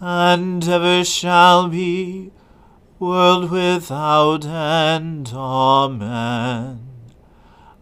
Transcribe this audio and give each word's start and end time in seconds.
and 0.00 0.66
ever 0.68 1.04
shall 1.04 1.68
be, 1.68 2.30
world 2.98 3.50
without 3.50 4.44
end. 4.44 5.30
Amen. 5.34 6.88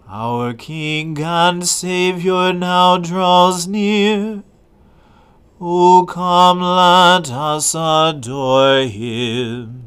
Our 0.09 0.55
King 0.55 1.19
and 1.21 1.67
Saviour 1.67 2.53
now 2.53 2.97
draws 2.97 3.67
near. 3.67 4.45
O 5.61 6.07
come, 6.07 6.61
let 6.61 7.31
us 7.31 7.75
adore 7.75 8.83
him. 8.83 9.85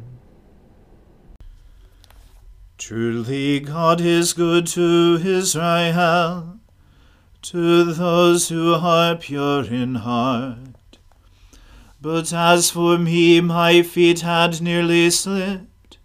Truly 2.78 3.60
God 3.60 4.02
is 4.02 4.34
good 4.34 4.66
to 4.68 5.20
Israel, 5.24 6.60
to 7.44 7.94
those 7.94 8.50
who 8.50 8.74
are 8.74 9.16
pure 9.16 9.64
in 9.64 9.96
heart. 9.96 10.69
But 12.02 12.32
as 12.32 12.70
for 12.72 12.98
me, 12.98 13.42
my 13.42 13.82
feet 13.82 14.22
had 14.22 14.62
nearly 14.62 15.10
slipped. 15.10 15.98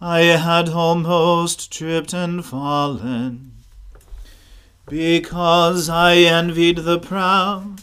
I 0.00 0.20
had 0.20 0.68
almost 0.68 1.72
tripped 1.72 2.12
and 2.12 2.44
fallen. 2.44 3.52
Because 4.86 5.88
I 5.88 6.16
envied 6.16 6.78
the 6.78 6.98
proud, 6.98 7.82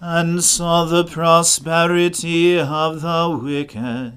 and 0.00 0.44
saw 0.44 0.84
the 0.84 1.04
prosperity 1.04 2.60
of 2.60 3.00
the 3.00 3.40
wicked. 3.42 4.12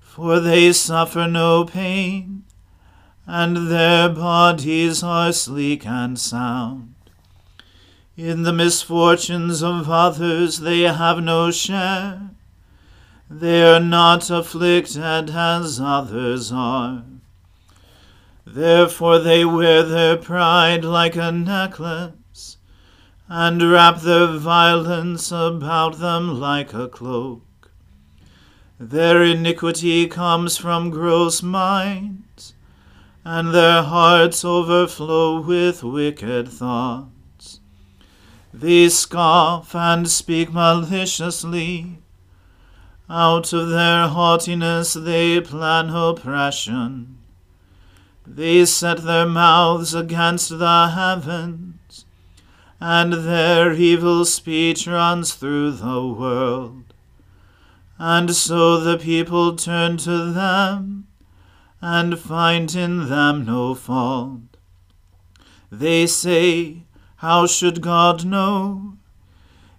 For 0.00 0.40
they 0.40 0.72
suffer 0.72 1.28
no 1.28 1.64
pain, 1.64 2.44
and 3.26 3.70
their 3.70 4.08
bodies 4.08 5.02
are 5.02 5.32
sleek 5.32 5.86
and 5.86 6.18
sound. 6.18 6.94
In 8.16 8.42
the 8.42 8.52
misfortunes 8.52 9.62
of 9.62 9.88
others 9.88 10.60
they 10.60 10.80
have 10.82 11.22
no 11.22 11.50
share. 11.50 12.30
They 13.30 13.64
are 13.64 13.80
not 13.80 14.28
afflicted 14.28 15.30
as 15.30 15.80
others 15.80 16.52
are. 16.52 17.04
Therefore 18.44 19.18
they 19.18 19.46
wear 19.46 19.82
their 19.82 20.18
pride 20.18 20.84
like 20.84 21.16
a 21.16 21.32
necklace, 21.32 22.58
and 23.28 23.62
wrap 23.70 24.02
their 24.02 24.26
violence 24.26 25.32
about 25.32 25.98
them 25.98 26.38
like 26.38 26.74
a 26.74 26.88
cloak. 26.88 27.70
Their 28.78 29.22
iniquity 29.22 30.06
comes 30.06 30.58
from 30.58 30.90
gross 30.90 31.42
minds, 31.42 32.52
and 33.24 33.54
their 33.54 33.82
hearts 33.82 34.44
overflow 34.44 35.40
with 35.40 35.82
wicked 35.82 36.48
thoughts. 36.48 37.06
They 38.54 38.88
scoff 38.90 39.74
and 39.74 40.08
speak 40.08 40.52
maliciously. 40.52 41.98
Out 43.08 43.52
of 43.52 43.70
their 43.70 44.08
haughtiness 44.08 44.92
they 44.92 45.40
plan 45.40 45.90
oppression. 45.90 47.18
They 48.26 48.64
set 48.66 48.98
their 48.98 49.26
mouths 49.26 49.94
against 49.94 50.58
the 50.58 50.88
heavens, 50.88 52.04
and 52.80 53.12
their 53.12 53.72
evil 53.72 54.24
speech 54.24 54.86
runs 54.86 55.34
through 55.34 55.72
the 55.72 56.06
world. 56.06 56.94
And 57.98 58.34
so 58.34 58.78
the 58.78 58.98
people 58.98 59.56
turn 59.56 59.96
to 59.98 60.32
them, 60.32 61.08
and 61.80 62.18
find 62.18 62.74
in 62.74 63.08
them 63.08 63.44
no 63.44 63.74
fault. 63.74 64.56
They 65.70 66.06
say, 66.06 66.84
how 67.22 67.46
should 67.46 67.80
God 67.80 68.24
know? 68.24 68.94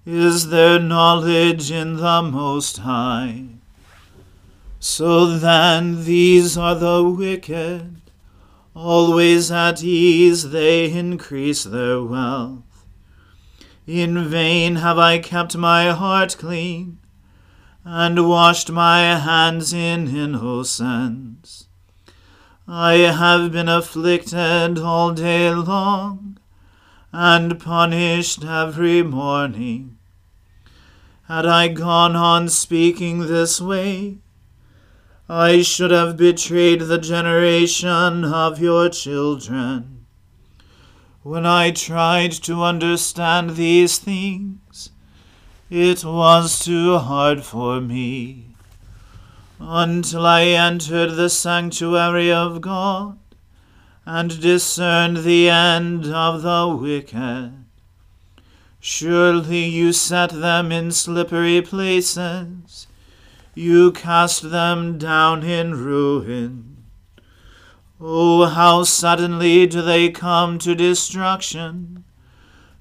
Is 0.06 0.48
there 0.48 0.80
knowledge 0.80 1.70
in 1.70 1.98
the 1.98 2.22
Most 2.22 2.78
High? 2.78 3.48
So 4.80 5.38
then 5.38 6.06
these 6.06 6.58
are 6.58 6.74
the 6.76 7.04
wicked, 7.04 8.00
Always 8.74 9.52
at 9.52 9.84
ease 9.84 10.52
they 10.52 10.90
increase 10.90 11.66
their 11.66 12.02
wealth. 12.02 12.86
In 13.86 14.24
vain 14.30 14.78
have 14.78 14.98
I 14.98 15.20
kept 15.20 15.58
my 15.58 15.92
heart 15.92 16.38
clean, 16.40 16.98
and 17.84 18.30
washed 18.30 18.72
my 18.72 19.20
hands 19.20 19.74
in 19.74 20.08
innocence. 20.16 21.68
I 22.70 22.94
have 22.94 23.52
been 23.52 23.68
afflicted 23.68 24.80
all 24.80 25.12
day 25.12 25.52
long, 25.54 26.33
and 27.14 27.60
punished 27.60 28.44
every 28.44 29.04
morning. 29.04 29.98
Had 31.28 31.46
I 31.46 31.68
gone 31.68 32.16
on 32.16 32.50
speaking 32.50 33.28
this 33.28 33.62
way, 33.62 34.18
I 35.30 35.62
should 35.62 35.92
have 35.92 36.18
betrayed 36.18 36.82
the 36.82 36.98
generation 36.98 38.26
of 38.26 38.60
your 38.60 38.90
children. 38.90 40.06
When 41.22 41.46
I 41.46 41.70
tried 41.70 42.32
to 42.44 42.64
understand 42.64 43.52
these 43.52 44.00
things, 44.00 44.90
it 45.70 46.04
was 46.04 46.66
too 46.66 46.98
hard 46.98 47.44
for 47.44 47.80
me. 47.80 48.48
Until 49.60 50.26
I 50.26 50.44
entered 50.46 51.12
the 51.12 51.30
sanctuary 51.30 52.32
of 52.32 52.60
God 52.60 53.18
and 54.06 54.42
discerned 54.42 55.18
the 55.18 55.50
end 55.50 56.06
of 56.08 56.42
the 56.42 56.78
wicked. 56.80 57.54
Surely 58.80 59.66
you 59.66 59.94
set 59.94 60.32
them 60.32 60.72
in 60.72 60.92
slippery 60.92 61.62
places 61.62 62.88
you 63.56 63.92
cast 63.92 64.50
them 64.50 64.98
down 64.98 65.44
in 65.44 65.76
ruin. 65.76 66.78
Oh, 68.02 68.46
how 68.46 68.84
suddenly 68.84 69.68
do 69.68 69.82
they 69.82 70.10
come 70.10 70.58
to 70.60 70.74
destruction, 70.74 72.04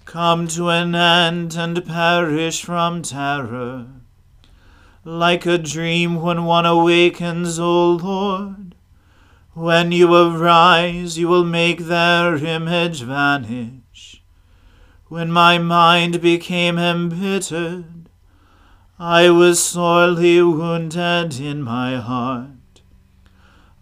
come 0.05 0.49
to 0.49 0.71
an 0.71 0.95
end 0.95 1.55
and 1.57 1.85
perish 1.85 2.65
from 2.65 3.03
terror. 3.03 3.87
Like 5.05 5.45
a 5.45 5.59
dream 5.59 6.23
when 6.23 6.45
one 6.45 6.67
awakens, 6.67 7.59
O 7.59 7.93
Lord, 7.93 8.72
when 9.55 9.93
you 9.93 10.15
arise, 10.15 11.19
you 11.19 11.29
will 11.29 11.45
make 11.45 11.81
their 11.81 12.37
image 12.37 13.03
vanish. 13.03 14.23
When 15.09 15.31
my 15.31 15.59
mind 15.59 16.23
became 16.23 16.79
embittered, 16.79 18.09
I 18.99 19.29
was 19.31 19.63
sorely 19.63 20.41
wounded 20.43 21.39
in 21.39 21.63
my 21.63 21.97
heart. 21.97 22.81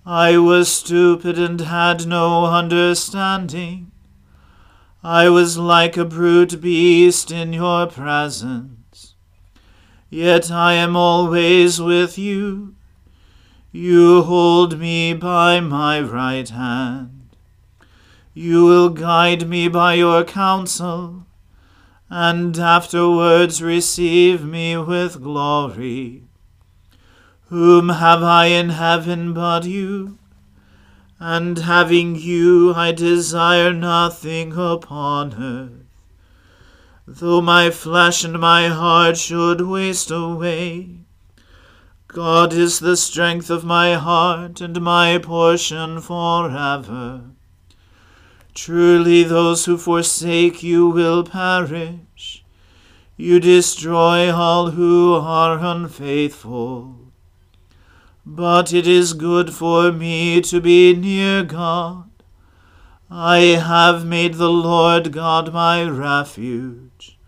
I 0.04 0.38
was 0.38 0.72
stupid 0.72 1.38
and 1.38 1.60
had 1.60 2.06
no 2.06 2.46
understanding. 2.46 3.92
I 5.04 5.28
was 5.28 5.56
like 5.56 5.96
a 5.96 6.04
brute 6.04 6.60
beast 6.60 7.30
in 7.30 7.52
your 7.52 7.86
presence. 7.86 9.14
Yet 10.08 10.50
I 10.50 10.72
am 10.74 10.96
always 10.96 11.80
with 11.80 12.18
you. 12.18 12.74
You 13.72 14.22
hold 14.22 14.78
me 14.78 15.14
by 15.14 15.60
my 15.60 16.00
right 16.00 16.48
hand. 16.48 17.36
You 18.34 18.64
will 18.64 18.88
guide 18.88 19.48
me 19.48 19.68
by 19.68 19.94
your 19.94 20.24
counsel 20.24 21.26
and 22.10 22.58
afterwards 22.58 23.62
receive 23.62 24.44
me 24.44 24.76
with 24.76 25.22
glory. 25.22 26.24
Whom 27.48 27.90
have 27.90 28.24
I 28.24 28.46
in 28.46 28.70
heaven 28.70 29.32
but 29.32 29.64
you? 29.64 30.18
And 31.20 31.58
having 31.58 32.16
you, 32.16 32.74
I 32.74 32.90
desire 32.90 33.72
nothing 33.72 34.52
upon 34.56 35.34
earth. 35.34 35.86
Though 37.06 37.40
my 37.40 37.70
flesh 37.70 38.24
and 38.24 38.40
my 38.40 38.68
heart 38.68 39.16
should 39.16 39.60
waste 39.60 40.10
away, 40.10 40.99
God 42.12 42.52
is 42.52 42.80
the 42.80 42.96
strength 42.96 43.50
of 43.50 43.62
my 43.64 43.94
heart 43.94 44.60
and 44.60 44.80
my 44.80 45.18
portion 45.18 46.00
forever. 46.00 47.20
Truly, 48.52 49.22
those 49.22 49.66
who 49.66 49.78
forsake 49.78 50.60
you 50.60 50.88
will 50.88 51.22
perish. 51.22 52.44
You 53.16 53.38
destroy 53.38 54.34
all 54.34 54.72
who 54.72 55.14
are 55.14 55.60
unfaithful. 55.60 56.96
But 58.26 58.72
it 58.72 58.88
is 58.88 59.12
good 59.12 59.54
for 59.54 59.92
me 59.92 60.40
to 60.40 60.60
be 60.60 60.96
near 60.96 61.44
God. 61.44 62.10
I 63.08 63.38
have 63.38 64.04
made 64.04 64.34
the 64.34 64.50
Lord 64.50 65.12
God 65.12 65.52
my 65.52 65.84
refuge. 65.84 67.20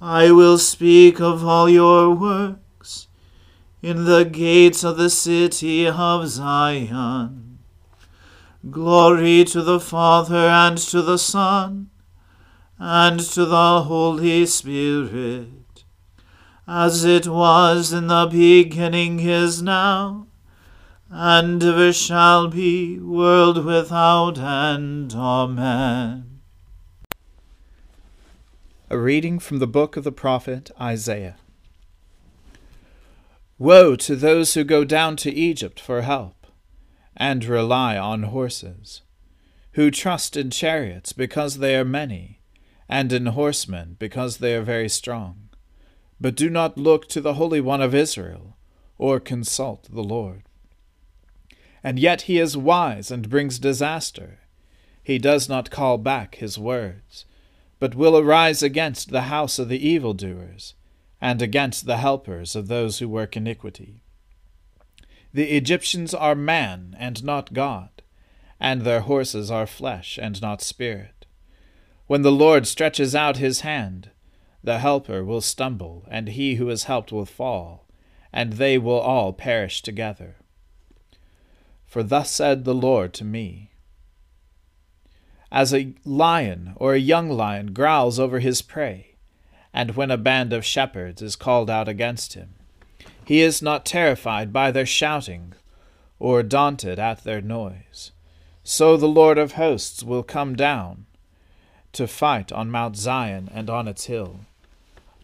I 0.00 0.30
will 0.30 0.56
speak 0.56 1.20
of 1.20 1.44
all 1.44 1.68
your 1.68 2.14
works 2.14 2.60
in 3.82 4.04
the 4.04 4.24
gates 4.24 4.84
of 4.84 4.96
the 4.96 5.10
city 5.10 5.86
of 5.86 6.28
Zion. 6.28 7.58
Glory 8.70 9.44
to 9.44 9.62
the 9.62 9.80
Father 9.80 10.36
and 10.36 10.76
to 10.76 11.00
the 11.00 11.18
Son 11.18 11.88
and 12.78 13.20
to 13.20 13.44
the 13.44 13.82
Holy 13.82 14.46
Spirit, 14.46 15.84
as 16.66 17.04
it 17.04 17.26
was 17.26 17.92
in 17.92 18.06
the 18.06 18.26
beginning 18.30 19.20
is 19.20 19.62
now, 19.62 20.26
and 21.10 21.62
ever 21.62 21.92
shall 21.92 22.48
be, 22.48 22.98
world 22.98 23.64
without 23.64 24.38
end. 24.38 25.12
Amen. 25.14 26.40
A 28.88 28.98
reading 28.98 29.38
from 29.38 29.58
the 29.58 29.66
book 29.66 29.96
of 29.96 30.04
the 30.04 30.12
prophet 30.12 30.70
Isaiah. 30.80 31.36
Woe 33.60 33.94
to 33.94 34.16
those 34.16 34.54
who 34.54 34.64
go 34.64 34.86
down 34.86 35.16
to 35.16 35.30
Egypt 35.30 35.78
for 35.78 36.00
help 36.00 36.46
and 37.14 37.44
rely 37.44 37.98
on 37.98 38.22
horses, 38.22 39.02
who 39.72 39.90
trust 39.90 40.34
in 40.34 40.48
chariots 40.48 41.12
because 41.12 41.58
they 41.58 41.76
are 41.76 41.84
many, 41.84 42.40
and 42.88 43.12
in 43.12 43.26
horsemen 43.26 43.96
because 43.98 44.38
they 44.38 44.54
are 44.54 44.62
very 44.62 44.88
strong, 44.88 45.50
but 46.18 46.36
do 46.36 46.48
not 46.48 46.78
look 46.78 47.06
to 47.10 47.20
the 47.20 47.34
Holy 47.34 47.60
One 47.60 47.82
of 47.82 47.94
Israel, 47.94 48.56
or 48.96 49.20
consult 49.20 49.88
the 49.92 50.02
Lord. 50.02 50.44
And 51.84 51.98
yet 51.98 52.22
he 52.22 52.38
is 52.38 52.56
wise 52.56 53.10
and 53.10 53.28
brings 53.28 53.58
disaster. 53.58 54.38
He 55.02 55.18
does 55.18 55.50
not 55.50 55.70
call 55.70 55.98
back 55.98 56.36
his 56.36 56.58
words, 56.58 57.26
but 57.78 57.94
will 57.94 58.16
arise 58.16 58.62
against 58.62 59.10
the 59.10 59.28
house 59.28 59.58
of 59.58 59.68
the 59.68 59.86
evildoers, 59.86 60.72
and 61.20 61.42
against 61.42 61.86
the 61.86 61.98
helpers 61.98 62.56
of 62.56 62.68
those 62.68 62.98
who 62.98 63.08
work 63.08 63.36
iniquity. 63.36 64.02
The 65.32 65.52
Egyptians 65.52 66.14
are 66.14 66.34
man 66.34 66.96
and 66.98 67.22
not 67.22 67.52
God, 67.52 67.90
and 68.58 68.82
their 68.82 69.00
horses 69.00 69.50
are 69.50 69.66
flesh 69.66 70.18
and 70.20 70.40
not 70.42 70.62
spirit. 70.62 71.26
When 72.06 72.22
the 72.22 72.32
Lord 72.32 72.66
stretches 72.66 73.14
out 73.14 73.36
his 73.36 73.60
hand, 73.60 74.10
the 74.64 74.78
helper 74.78 75.24
will 75.24 75.40
stumble, 75.40 76.04
and 76.10 76.28
he 76.28 76.56
who 76.56 76.68
is 76.68 76.84
helped 76.84 77.12
will 77.12 77.26
fall, 77.26 77.86
and 78.32 78.54
they 78.54 78.78
will 78.78 78.98
all 78.98 79.32
perish 79.32 79.82
together. 79.82 80.36
For 81.86 82.02
thus 82.02 82.30
said 82.30 82.64
the 82.64 82.74
Lord 82.74 83.14
to 83.14 83.24
me 83.24 83.70
As 85.50 85.72
a 85.72 85.94
lion 86.04 86.74
or 86.76 86.94
a 86.94 86.98
young 86.98 87.30
lion 87.30 87.72
growls 87.72 88.18
over 88.18 88.40
his 88.40 88.62
prey, 88.62 89.09
and 89.72 89.96
when 89.96 90.10
a 90.10 90.16
band 90.16 90.52
of 90.52 90.64
shepherds 90.64 91.22
is 91.22 91.36
called 91.36 91.70
out 91.70 91.88
against 91.88 92.34
him, 92.34 92.54
he 93.24 93.40
is 93.40 93.62
not 93.62 93.86
terrified 93.86 94.52
by 94.52 94.70
their 94.70 94.86
shouting, 94.86 95.54
or 96.18 96.42
daunted 96.42 96.98
at 96.98 97.24
their 97.24 97.40
noise. 97.40 98.12
So 98.62 98.96
the 98.96 99.08
Lord 99.08 99.38
of 99.38 99.52
hosts 99.52 100.02
will 100.02 100.22
come 100.22 100.54
down 100.54 101.06
to 101.92 102.06
fight 102.06 102.52
on 102.52 102.70
Mount 102.70 102.96
Zion 102.96 103.48
and 103.52 103.70
on 103.70 103.88
its 103.88 104.04
hill. 104.04 104.40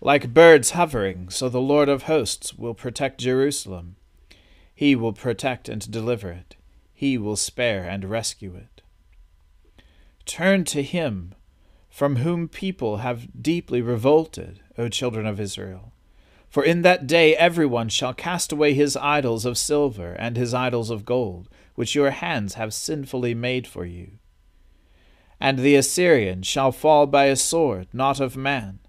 Like 0.01 0.35
birds 0.35 0.71
hovering, 0.71 1.29
so 1.31 1.49
the 1.49 1.61
Lord 1.61 1.89
of 1.89 2.05
hosts 2.05 2.55
will 2.55 2.75
protect 2.75 3.21
Jerusalem. 3.21 3.97
He 4.75 4.95
will 4.95 5.13
protect 5.13 5.69
and 5.69 5.91
deliver 5.91 6.31
it. 6.31 6.57
He 6.93 7.19
will 7.19 7.37
spare 7.37 7.85
and 7.85 8.05
rescue 8.05 8.55
it. 8.55 8.83
Turn 10.25 10.65
to 10.65 10.83
him 10.83 11.35
from 11.97 12.17
whom 12.17 12.47
people 12.47 12.99
have 12.99 13.43
deeply 13.43 13.81
revolted, 13.81 14.61
O 14.77 14.87
children 14.87 15.25
of 15.25 15.41
Israel. 15.41 15.95
For 16.47 16.63
in 16.63 16.83
that 16.83 17.07
day 17.07 17.35
everyone 17.35 17.89
shall 17.89 18.13
cast 18.13 18.53
away 18.53 18.75
his 18.75 18.99
idols 18.99 19.47
of 19.47 19.57
silver 19.57 20.13
and 20.13 20.37
his 20.37 20.53
idols 20.53 20.91
of 20.91 21.07
gold, 21.07 21.49
which 21.75 21.95
your 21.95 22.11
hands 22.11 22.53
have 22.53 22.75
sinfully 22.75 23.33
made 23.33 23.67
for 23.67 23.87
you. 23.87 24.19
And 25.41 25.59
the 25.59 25.75
Assyrian 25.75 26.43
shall 26.43 26.71
fall 26.71 27.07
by 27.07 27.25
a 27.29 27.35
sword 27.35 27.89
not 27.95 28.21
of 28.21 28.37
man, 28.37 28.81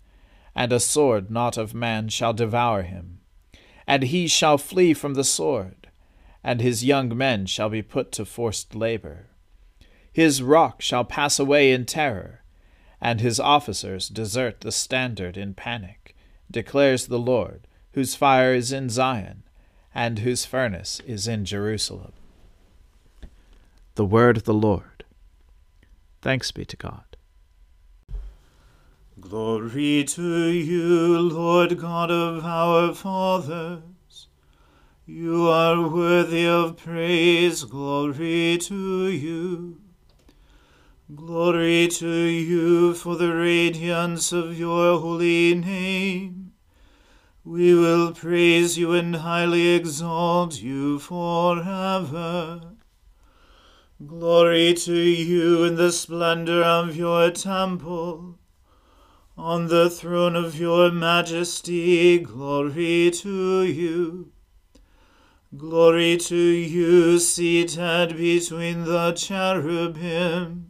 and 0.54 0.74
a 0.74 0.78
sword 0.78 1.32
not 1.32 1.56
of 1.56 1.74
man 1.74 2.10
shall 2.10 2.34
devour 2.34 2.82
him. 2.82 3.22
And 3.88 4.04
he 4.04 4.28
shall 4.28 4.58
flee 4.58 4.94
from 4.94 5.14
the 5.14 5.24
sword, 5.24 5.88
and 6.44 6.60
his 6.60 6.84
young 6.84 7.18
men 7.18 7.46
shall 7.46 7.70
be 7.70 7.82
put 7.82 8.12
to 8.12 8.26
forced 8.26 8.76
labor. 8.76 9.28
His 10.12 10.44
rock 10.44 10.82
shall 10.82 11.06
pass 11.06 11.40
away 11.40 11.72
in 11.72 11.86
terror, 11.86 12.44
and 13.02 13.22
his 13.22 13.40
officers 13.40 14.10
desert 14.10 14.62
the 14.62 14.72
standard 14.72 15.38
in 15.38 15.54
panic, 15.54 16.16
declares 16.50 17.08
the 17.08 17.20
Lord, 17.20 17.68
whose 17.94 18.16
fire 18.16 18.54
is 18.54 18.72
in 18.72 18.90
Zion, 18.90 19.44
and 19.94 20.20
whose 20.20 20.46
furnace 20.46 21.02
is 21.06 21.28
in 21.28 21.46
Jerusalem. 21.46 22.14
The 23.96 24.06
word 24.06 24.38
of 24.38 24.44
the 24.44 24.54
Lord. 24.54 25.04
Thanks 26.22 26.52
be 26.52 26.66
to 26.66 26.76
God. 26.76 27.04
Glory 29.20 30.04
to 30.04 30.46
you, 30.48 31.18
Lord 31.20 31.80
God 31.80 32.12
of 32.12 32.46
our 32.46 32.94
fathers. 32.94 34.28
You 35.08 35.48
are 35.48 35.90
worthy 35.90 36.46
of 36.46 36.78
praise. 36.78 37.64
Glory 37.64 38.60
to 38.62 39.08
you. 39.08 39.82
Glory 41.16 41.88
to 41.88 42.10
you 42.10 42.94
for 42.94 43.16
the 43.16 43.34
radiance 43.34 44.34
of 44.34 44.60
your 44.60 45.00
holy 45.00 45.56
name. 45.56 46.52
We 47.46 47.74
will 47.74 48.12
praise 48.12 48.78
you 48.78 48.92
and 48.92 49.16
highly 49.16 49.70
exalt 49.70 50.62
you 50.62 51.00
forever. 51.00 52.60
Glory 54.06 54.74
to 54.74 54.94
you 54.94 55.64
in 55.64 55.76
the 55.76 55.94
splendor 55.94 56.62
of 56.62 56.98
your 56.98 57.32
temple. 57.32 58.38
On 59.38 59.68
the 59.70 59.90
throne 59.90 60.36
of 60.36 60.60
your 60.60 60.92
majesty, 60.92 62.20
glory 62.20 63.12
to 63.12 63.64
you. 63.64 64.34
Glory 65.56 66.18
to 66.18 66.36
you 66.36 67.18
seated 67.18 68.18
between 68.18 68.84
the 68.84 69.14
cherubim. 69.14 70.67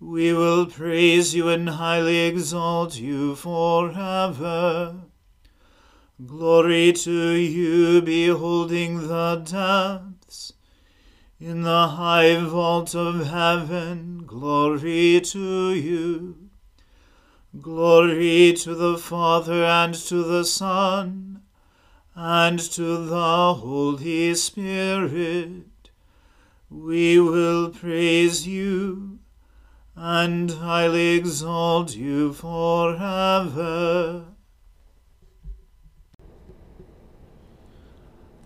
We 0.00 0.32
will 0.32 0.66
praise 0.66 1.34
you 1.34 1.48
and 1.48 1.68
highly 1.68 2.26
exalt 2.26 2.96
you 2.96 3.36
forever. 3.36 4.96
Glory 6.26 6.92
to 6.92 7.30
you, 7.32 8.02
beholding 8.02 9.06
the 9.06 9.36
depths. 9.36 10.52
In 11.38 11.62
the 11.62 11.88
high 11.88 12.36
vault 12.40 12.94
of 12.94 13.26
heaven, 13.28 14.24
glory 14.26 15.20
to 15.20 15.74
you. 15.74 16.50
Glory 17.60 18.52
to 18.52 18.74
the 18.74 18.98
Father 18.98 19.64
and 19.64 19.94
to 19.94 20.24
the 20.24 20.44
Son 20.44 21.42
and 22.16 22.58
to 22.58 23.06
the 23.06 23.54
Holy 23.54 24.34
Spirit. 24.34 25.90
We 26.68 27.20
will 27.20 27.70
praise 27.70 28.46
you 28.46 29.13
and 29.96 30.50
highly 30.50 31.14
exalt 31.14 31.94
you 31.94 32.32
forever. 32.32 34.24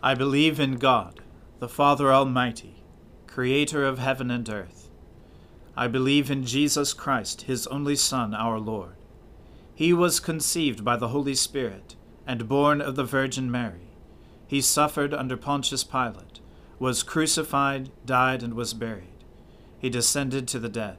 I 0.02 0.14
believe 0.14 0.60
in 0.60 0.76
God, 0.76 1.20
the 1.58 1.68
Father 1.68 2.12
Almighty, 2.12 2.84
creator 3.26 3.84
of 3.84 3.98
heaven 3.98 4.30
and 4.30 4.48
earth. 4.48 4.90
I 5.76 5.88
believe 5.88 6.30
in 6.30 6.44
Jesus 6.44 6.92
Christ, 6.92 7.42
his 7.42 7.66
only 7.68 7.96
Son, 7.96 8.34
our 8.34 8.58
Lord. 8.58 8.96
He 9.74 9.92
was 9.92 10.20
conceived 10.20 10.84
by 10.84 10.96
the 10.96 11.08
Holy 11.08 11.34
Spirit 11.34 11.94
and 12.26 12.48
born 12.48 12.80
of 12.80 12.96
the 12.96 13.04
Virgin 13.04 13.50
Mary. 13.50 13.90
He 14.46 14.60
suffered 14.60 15.14
under 15.14 15.36
Pontius 15.36 15.84
Pilate, 15.84 16.40
was 16.78 17.02
crucified, 17.02 17.90
died, 18.04 18.42
and 18.42 18.54
was 18.54 18.74
buried. 18.74 19.24
He 19.78 19.88
descended 19.88 20.46
to 20.48 20.58
the 20.58 20.68
dead. 20.68 20.98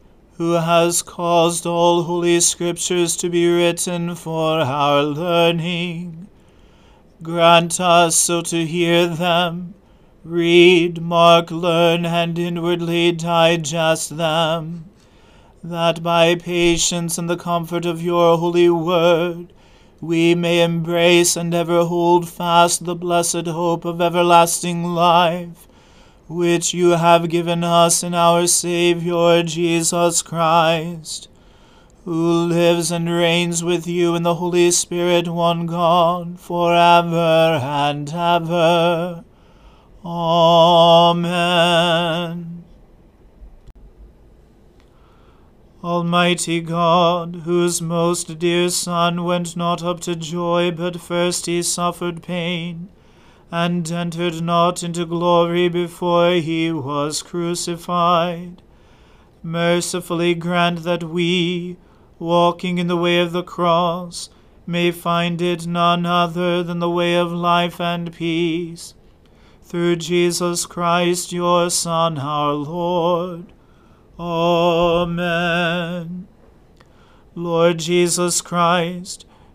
who 0.41 0.53
has 0.53 1.03
caused 1.03 1.67
all 1.67 2.01
holy 2.01 2.39
scriptures 2.39 3.15
to 3.15 3.29
be 3.29 3.47
written 3.47 4.15
for 4.15 4.61
our 4.61 5.03
learning. 5.03 6.27
Grant 7.21 7.79
us 7.79 8.15
so 8.15 8.41
to 8.41 8.65
hear 8.65 9.05
them, 9.05 9.75
read, 10.23 10.99
mark, 10.99 11.51
learn, 11.51 12.07
and 12.07 12.39
inwardly 12.39 13.11
digest 13.11 14.17
them, 14.17 14.85
that 15.63 16.01
by 16.01 16.33
patience 16.33 17.19
and 17.19 17.29
the 17.29 17.37
comfort 17.37 17.85
of 17.85 18.01
your 18.01 18.35
holy 18.39 18.71
word 18.71 19.53
we 20.01 20.33
may 20.33 20.63
embrace 20.63 21.35
and 21.35 21.53
ever 21.53 21.85
hold 21.85 22.27
fast 22.27 22.85
the 22.85 22.95
blessed 22.95 23.45
hope 23.45 23.85
of 23.85 24.01
everlasting 24.01 24.85
life 24.85 25.67
which 26.31 26.73
you 26.73 26.91
have 26.91 27.29
given 27.29 27.63
us 27.63 28.03
in 28.03 28.13
our 28.13 28.47
Saviour 28.47 29.43
Jesus 29.43 30.21
Christ, 30.21 31.27
who 32.05 32.45
lives 32.45 32.89
and 32.91 33.09
reigns 33.09 33.63
with 33.63 33.85
you 33.85 34.15
in 34.15 34.23
the 34.23 34.35
Holy 34.35 34.71
Spirit, 34.71 35.27
one 35.27 35.65
God, 35.65 36.39
for 36.39 36.73
ever 36.73 37.59
and 37.61 38.09
ever. 38.13 39.25
Amen. 40.05 41.41
Almighty 45.83 46.61
God, 46.61 47.41
whose 47.43 47.81
most 47.81 48.37
dear 48.39 48.69
Son 48.69 49.23
went 49.23 49.57
not 49.57 49.83
up 49.83 49.99
to 50.01 50.15
joy, 50.15 50.71
but 50.71 51.01
first 51.01 51.47
he 51.47 51.63
suffered 51.63 52.21
pain, 52.23 52.89
and 53.51 53.91
entered 53.91 54.41
not 54.41 54.81
into 54.81 55.05
glory 55.05 55.67
before 55.67 56.35
he 56.35 56.71
was 56.71 57.21
crucified, 57.21 58.61
mercifully 59.43 60.33
grant 60.33 60.83
that 60.83 61.03
we, 61.03 61.75
walking 62.17 62.77
in 62.77 62.87
the 62.87 62.95
way 62.95 63.19
of 63.19 63.33
the 63.33 63.43
cross, 63.43 64.29
may 64.65 64.89
find 64.89 65.41
it 65.41 65.67
none 65.67 66.05
other 66.05 66.63
than 66.63 66.79
the 66.79 66.89
way 66.89 67.15
of 67.15 67.31
life 67.31 67.81
and 67.81 68.13
peace. 68.13 68.93
Through 69.61 69.97
Jesus 69.97 70.65
Christ, 70.65 71.33
your 71.33 71.69
Son, 71.69 72.17
our 72.17 72.53
Lord. 72.53 73.51
Amen. 74.19 76.27
Lord 77.35 77.79
Jesus 77.79 78.41
Christ, 78.41 79.25